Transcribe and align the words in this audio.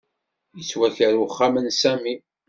Yettwaker 0.57 1.13
uxxam 1.25 1.55
n 1.59 1.67
Sami. 1.81 2.15